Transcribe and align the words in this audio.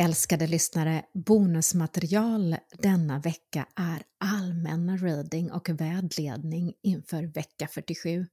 Älskade 0.00 0.46
lyssnare, 0.46 1.04
bonusmaterial 1.14 2.56
denna 2.78 3.18
vecka 3.18 3.66
är 3.76 4.02
allmänna 4.24 4.96
reading 4.96 5.52
och 5.52 5.68
vägledning 5.68 6.72
inför 6.82 7.22
vecka 7.22 7.68
47. 7.68 8.26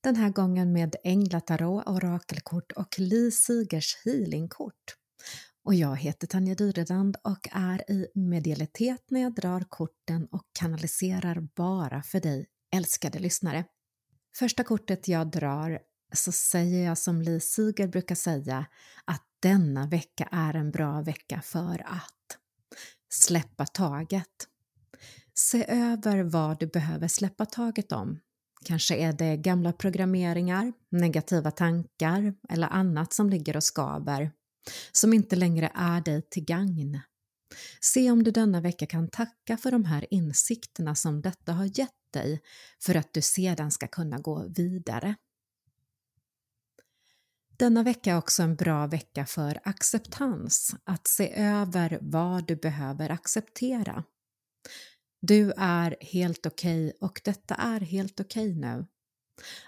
Den 0.00 0.16
här 0.16 0.30
gången 0.30 0.72
med 0.72 0.96
Änglatarot, 1.04 1.86
orakelkort 1.86 2.72
och 2.72 2.98
Li 2.98 3.30
Sigers 3.30 3.96
healingkort. 4.04 4.96
Och 5.64 5.74
jag 5.74 5.96
heter 5.96 6.26
Tanja 6.26 6.54
Dyredand 6.54 7.16
och 7.24 7.48
är 7.52 7.90
i 7.90 8.06
medialitet 8.14 9.04
när 9.10 9.20
jag 9.20 9.34
drar 9.34 9.64
korten 9.68 10.28
och 10.30 10.44
kanaliserar 10.58 11.48
bara 11.56 12.02
för 12.02 12.20
dig, 12.20 12.46
älskade 12.74 13.18
lyssnare. 13.18 13.64
Första 14.38 14.64
kortet 14.64 15.08
jag 15.08 15.30
drar 15.30 15.80
så 16.12 16.32
säger 16.32 16.86
jag 16.86 16.98
som 16.98 17.22
Li 17.22 17.40
Siger 17.40 17.86
brukar 17.86 18.14
säga 18.14 18.66
att 19.04 19.22
denna 19.40 19.86
vecka 19.86 20.28
är 20.32 20.54
en 20.54 20.70
bra 20.70 21.02
vecka 21.02 21.42
för 21.42 21.82
att 21.86 22.38
släppa 23.12 23.66
taget. 23.66 24.48
Se 25.34 25.64
över 25.68 26.22
vad 26.22 26.60
du 26.60 26.66
behöver 26.66 27.08
släppa 27.08 27.46
taget 27.46 27.92
om. 27.92 28.18
Kanske 28.64 28.96
är 28.96 29.12
det 29.12 29.36
gamla 29.36 29.72
programmeringar, 29.72 30.72
negativa 30.90 31.50
tankar 31.50 32.34
eller 32.48 32.68
annat 32.68 33.12
som 33.12 33.30
ligger 33.30 33.56
och 33.56 33.64
skaver, 33.64 34.32
som 34.92 35.12
inte 35.12 35.36
längre 35.36 35.72
är 35.74 36.00
dig 36.00 36.22
till 36.30 36.44
gagn. 36.44 37.00
Se 37.80 38.10
om 38.10 38.22
du 38.22 38.30
denna 38.30 38.60
vecka 38.60 38.86
kan 38.86 39.08
tacka 39.08 39.56
för 39.56 39.70
de 39.70 39.84
här 39.84 40.06
insikterna 40.10 40.94
som 40.94 41.22
detta 41.22 41.52
har 41.52 41.78
gett 41.78 42.12
dig 42.12 42.40
för 42.84 42.94
att 42.94 43.14
du 43.14 43.22
sedan 43.22 43.70
ska 43.70 43.86
kunna 43.86 44.18
gå 44.18 44.48
vidare. 44.48 45.14
Denna 47.62 47.82
vecka 47.82 48.12
är 48.12 48.18
också 48.18 48.42
en 48.42 48.56
bra 48.56 48.86
vecka 48.86 49.26
för 49.26 49.60
acceptans, 49.64 50.76
att 50.84 51.06
se 51.06 51.32
över 51.36 51.98
vad 52.00 52.46
du 52.46 52.56
behöver 52.56 53.10
acceptera. 53.10 54.04
Du 55.20 55.52
är 55.56 55.96
helt 56.00 56.46
okej 56.46 56.86
okay 56.86 57.08
och 57.08 57.20
detta 57.24 57.54
är 57.54 57.80
helt 57.80 58.20
okej 58.20 58.50
okay 58.50 58.60
nu. 58.60 58.86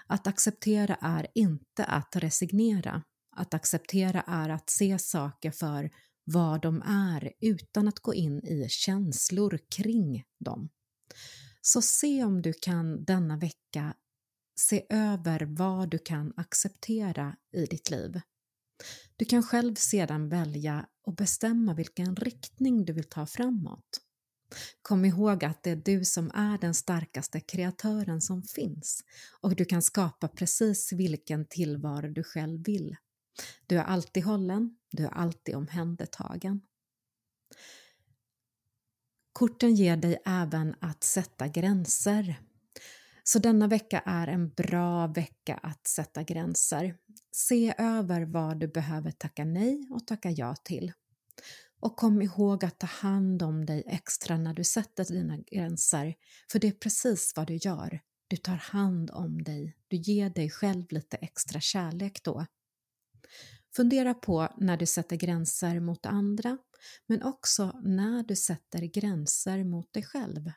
Att 0.07 0.27
acceptera 0.27 0.97
är 1.01 1.27
inte 1.35 1.85
att 1.85 2.15
resignera. 2.15 3.03
Att 3.35 3.53
acceptera 3.53 4.21
är 4.27 4.49
att 4.49 4.69
se 4.69 4.99
saker 4.99 5.51
för 5.51 5.91
vad 6.23 6.61
de 6.61 6.81
är 6.81 7.33
utan 7.39 7.87
att 7.87 7.99
gå 7.99 8.13
in 8.13 8.45
i 8.45 8.69
känslor 8.69 9.59
kring 9.75 10.23
dem. 10.39 10.69
Så 11.61 11.81
se 11.81 12.23
om 12.23 12.41
du 12.41 12.53
kan 12.53 13.05
denna 13.05 13.37
vecka 13.37 13.93
se 14.55 14.85
över 14.89 15.41
vad 15.41 15.89
du 15.89 15.97
kan 15.97 16.33
acceptera 16.37 17.35
i 17.53 17.65
ditt 17.65 17.89
liv. 17.89 18.21
Du 19.15 19.25
kan 19.25 19.43
själv 19.43 19.75
sedan 19.75 20.29
välja 20.29 20.85
och 21.03 21.15
bestämma 21.15 21.73
vilken 21.73 22.15
riktning 22.15 22.85
du 22.85 22.93
vill 22.93 23.09
ta 23.09 23.25
framåt. 23.25 24.01
Kom 24.81 25.05
ihåg 25.05 25.45
att 25.45 25.63
det 25.63 25.69
är 25.69 25.75
du 25.75 26.05
som 26.05 26.31
är 26.33 26.57
den 26.57 26.73
starkaste 26.73 27.39
kreatören 27.39 28.21
som 28.21 28.43
finns 28.43 29.03
och 29.41 29.55
du 29.55 29.65
kan 29.65 29.81
skapa 29.81 30.27
precis 30.27 30.93
vilken 30.93 31.45
tillvaro 31.45 32.07
du 32.07 32.23
själv 32.23 32.65
vill. 32.65 32.95
Du 33.67 33.77
är 33.77 33.83
alltid 33.83 34.23
hållen, 34.23 34.77
du 34.91 35.03
är 35.05 35.09
alltid 35.09 35.55
omhändertagen. 35.55 36.61
Korten 39.33 39.75
ger 39.75 39.97
dig 39.97 40.21
även 40.25 40.75
att 40.79 41.03
sätta 41.03 41.47
gränser 41.47 42.39
så 43.27 43.39
denna 43.39 43.67
vecka 43.67 44.03
är 44.05 44.27
en 44.27 44.49
bra 44.49 45.07
vecka 45.07 45.55
att 45.63 45.87
sätta 45.87 46.23
gränser. 46.23 46.95
Se 47.31 47.73
över 47.77 48.21
vad 48.21 48.59
du 48.59 48.67
behöver 48.67 49.11
tacka 49.11 49.45
nej 49.45 49.87
och 49.91 50.07
tacka 50.07 50.31
ja 50.31 50.55
till. 50.55 50.91
Och 51.79 51.95
kom 51.95 52.21
ihåg 52.21 52.65
att 52.65 52.79
ta 52.79 52.87
hand 52.87 53.43
om 53.43 53.65
dig 53.65 53.83
extra 53.87 54.37
när 54.37 54.53
du 54.53 54.63
sätter 54.63 55.05
dina 55.05 55.37
gränser, 55.37 56.15
för 56.51 56.59
det 56.59 56.67
är 56.67 56.71
precis 56.71 57.33
vad 57.35 57.47
du 57.47 57.55
gör. 57.55 57.99
Du 58.27 58.37
tar 58.37 58.55
hand 58.55 59.11
om 59.11 59.43
dig, 59.43 59.77
du 59.87 59.97
ger 59.97 60.29
dig 60.29 60.49
själv 60.49 60.85
lite 60.89 61.17
extra 61.17 61.59
kärlek 61.59 62.23
då. 62.23 62.45
Fundera 63.75 64.13
på 64.13 64.49
när 64.57 64.77
du 64.77 64.85
sätter 64.85 65.15
gränser 65.15 65.79
mot 65.79 66.05
andra, 66.05 66.57
men 67.07 67.23
också 67.23 67.79
när 67.83 68.23
du 68.23 68.35
sätter 68.35 68.81
gränser 68.81 69.63
mot 69.63 69.93
dig 69.93 70.03
själv. 70.03 70.51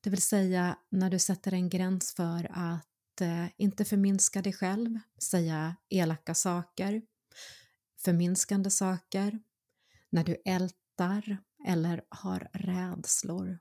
Det 0.00 0.10
vill 0.10 0.22
säga 0.22 0.78
när 0.90 1.10
du 1.10 1.18
sätter 1.18 1.54
en 1.54 1.68
gräns 1.68 2.14
för 2.14 2.50
att 2.50 3.20
eh, 3.20 3.46
inte 3.56 3.84
förminska 3.84 4.42
dig 4.42 4.52
själv, 4.52 4.98
säga 5.22 5.76
elaka 5.88 6.34
saker, 6.34 7.02
förminskande 8.04 8.70
saker, 8.70 9.38
när 10.10 10.24
du 10.24 10.36
ältar 10.44 11.38
eller 11.66 12.04
har 12.08 12.48
rädslor. 12.52 13.58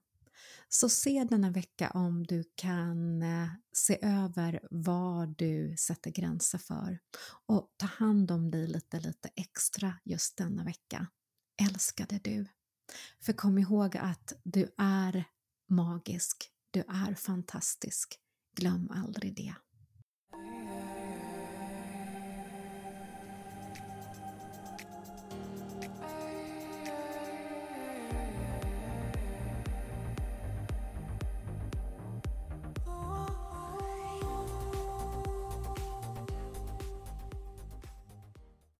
Så 0.69 0.89
se 0.89 1.23
denna 1.29 1.49
vecka 1.49 1.89
om 1.89 2.23
du 2.23 2.43
kan 2.55 3.21
eh, 3.21 3.49
se 3.73 3.99
över 4.01 4.67
vad 4.71 5.37
du 5.37 5.75
sätter 5.77 6.11
gränser 6.11 6.57
för 6.57 6.99
och 7.45 7.73
ta 7.77 7.85
hand 7.85 8.31
om 8.31 8.51
dig 8.51 8.67
lite, 8.67 8.99
lite 8.99 9.29
extra 9.35 9.93
just 10.03 10.37
denna 10.37 10.63
vecka. 10.63 11.07
Älskade 11.61 12.19
du! 12.23 12.45
För 13.21 13.33
kom 13.33 13.57
ihåg 13.57 13.97
att 13.97 14.33
du 14.43 14.73
är 14.77 15.25
magisk. 15.67 16.51
Du 16.71 16.79
är 16.79 17.15
fantastisk. 17.15 18.19
Glöm 18.55 18.91
aldrig 18.91 19.35
det. 19.35 19.55